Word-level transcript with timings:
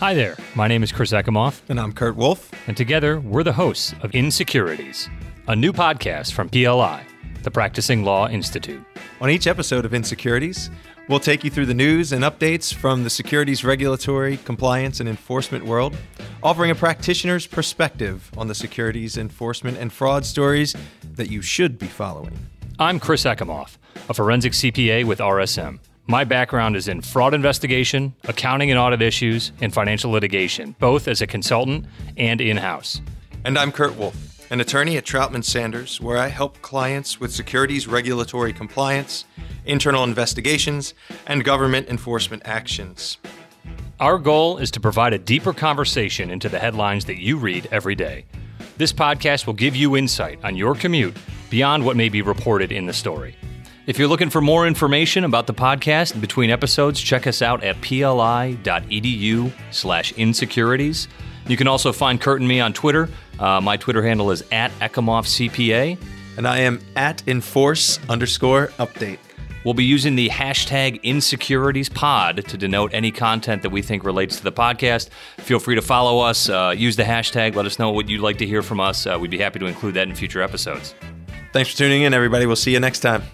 Hi 0.00 0.14
there. 0.14 0.36
My 0.54 0.66
name 0.66 0.82
is 0.82 0.92
Chris 0.92 1.12
Ekimoff, 1.12 1.60
And 1.68 1.78
I'm 1.78 1.92
Kurt 1.92 2.16
Wolfe. 2.16 2.50
and 2.66 2.76
together 2.76 3.20
we're 3.20 3.42
the 3.42 3.52
hosts 3.52 3.94
of 4.02 4.14
Insecurities, 4.14 5.08
a 5.46 5.54
new 5.54 5.72
podcast 5.72 6.32
from 6.32 6.48
PLI, 6.48 7.04
the 7.42 7.50
Practicing 7.50 8.02
Law 8.02 8.26
Institute. 8.28 8.82
On 9.20 9.28
each 9.28 9.46
episode 9.46 9.84
of 9.84 9.92
Insecurities, 9.92 10.70
we'll 11.08 11.20
take 11.20 11.44
you 11.44 11.50
through 11.50 11.66
the 11.66 11.74
news 11.74 12.12
and 12.12 12.24
updates 12.24 12.72
from 12.72 13.04
the 13.04 13.10
securities 13.10 13.62
regulatory, 13.62 14.38
compliance, 14.38 15.00
and 15.00 15.08
enforcement 15.08 15.66
world, 15.66 15.94
offering 16.42 16.70
a 16.70 16.74
practitioner's 16.74 17.46
perspective 17.46 18.30
on 18.38 18.48
the 18.48 18.54
securities 18.54 19.18
enforcement 19.18 19.76
and 19.76 19.92
fraud 19.92 20.24
stories 20.24 20.74
that 21.14 21.30
you 21.30 21.42
should 21.42 21.78
be 21.78 21.86
following. 21.86 22.36
I'm 22.78 22.98
Chris 23.00 23.24
Ekimoff, 23.24 23.76
a 24.08 24.14
forensic 24.14 24.52
CPA 24.54 25.04
with 25.04 25.18
RSM. 25.18 25.78
My 26.10 26.24
background 26.24 26.74
is 26.74 26.88
in 26.88 27.02
fraud 27.02 27.34
investigation, 27.34 28.16
accounting 28.24 28.68
and 28.72 28.80
audit 28.80 29.00
issues, 29.00 29.52
and 29.60 29.72
financial 29.72 30.10
litigation, 30.10 30.74
both 30.80 31.06
as 31.06 31.22
a 31.22 31.26
consultant 31.28 31.86
and 32.16 32.40
in 32.40 32.56
house. 32.56 33.00
And 33.44 33.56
I'm 33.56 33.70
Kurt 33.70 33.94
Wolfe, 33.94 34.50
an 34.50 34.60
attorney 34.60 34.96
at 34.96 35.04
Troutman 35.04 35.44
Sanders, 35.44 36.00
where 36.00 36.18
I 36.18 36.26
help 36.26 36.60
clients 36.62 37.20
with 37.20 37.32
securities 37.32 37.86
regulatory 37.86 38.52
compliance, 38.52 39.24
internal 39.64 40.02
investigations, 40.02 40.94
and 41.28 41.44
government 41.44 41.88
enforcement 41.88 42.42
actions. 42.44 43.18
Our 44.00 44.18
goal 44.18 44.58
is 44.58 44.72
to 44.72 44.80
provide 44.80 45.12
a 45.12 45.18
deeper 45.18 45.52
conversation 45.52 46.28
into 46.28 46.48
the 46.48 46.58
headlines 46.58 47.04
that 47.04 47.22
you 47.22 47.36
read 47.36 47.68
every 47.70 47.94
day. 47.94 48.24
This 48.78 48.92
podcast 48.92 49.46
will 49.46 49.54
give 49.54 49.76
you 49.76 49.96
insight 49.96 50.40
on 50.42 50.56
your 50.56 50.74
commute 50.74 51.16
beyond 51.50 51.84
what 51.84 51.94
may 51.94 52.08
be 52.08 52.20
reported 52.20 52.72
in 52.72 52.86
the 52.86 52.92
story. 52.92 53.36
If 53.90 53.98
you're 53.98 54.06
looking 54.06 54.30
for 54.30 54.40
more 54.40 54.68
information 54.68 55.24
about 55.24 55.48
the 55.48 55.52
podcast 55.52 56.14
in 56.14 56.20
between 56.20 56.48
episodes, 56.48 57.00
check 57.00 57.26
us 57.26 57.42
out 57.42 57.64
at 57.64 57.80
pli.edu 57.80 59.52
slash 59.72 60.12
insecurities. 60.12 61.08
You 61.48 61.56
can 61.56 61.66
also 61.66 61.90
find 61.90 62.20
Kurt 62.20 62.38
and 62.38 62.48
me 62.48 62.60
on 62.60 62.72
Twitter. 62.72 63.08
Uh, 63.40 63.60
my 63.60 63.76
Twitter 63.76 64.00
handle 64.00 64.30
is 64.30 64.44
at 64.52 64.70
EkimoffCPA. 64.78 65.98
And 66.36 66.46
I 66.46 66.58
am 66.60 66.80
at 66.94 67.26
enforce 67.26 67.98
underscore 68.08 68.68
update. 68.78 69.18
We'll 69.64 69.74
be 69.74 69.86
using 69.86 70.14
the 70.14 70.28
hashtag 70.28 71.02
insecuritiespod 71.02 72.44
to 72.44 72.56
denote 72.56 72.94
any 72.94 73.10
content 73.10 73.62
that 73.62 73.70
we 73.70 73.82
think 73.82 74.04
relates 74.04 74.36
to 74.36 74.44
the 74.44 74.52
podcast. 74.52 75.08
Feel 75.38 75.58
free 75.58 75.74
to 75.74 75.82
follow 75.82 76.20
us, 76.20 76.48
uh, 76.48 76.72
use 76.76 76.94
the 76.94 77.02
hashtag, 77.02 77.56
let 77.56 77.66
us 77.66 77.80
know 77.80 77.90
what 77.90 78.08
you'd 78.08 78.20
like 78.20 78.38
to 78.38 78.46
hear 78.46 78.62
from 78.62 78.78
us. 78.78 79.04
Uh, 79.04 79.18
we'd 79.20 79.32
be 79.32 79.38
happy 79.38 79.58
to 79.58 79.66
include 79.66 79.94
that 79.94 80.06
in 80.06 80.14
future 80.14 80.42
episodes. 80.42 80.94
Thanks 81.52 81.72
for 81.72 81.76
tuning 81.76 82.02
in, 82.02 82.14
everybody. 82.14 82.46
We'll 82.46 82.54
see 82.54 82.72
you 82.72 82.78
next 82.78 83.00
time. 83.00 83.24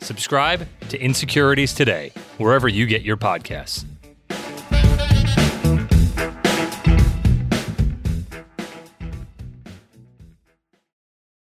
Subscribe 0.00 0.66
to 0.88 0.98
Insecurities 0.98 1.74
today, 1.74 2.12
wherever 2.38 2.68
you 2.68 2.86
get 2.86 3.02
your 3.02 3.16
podcasts. 3.16 3.84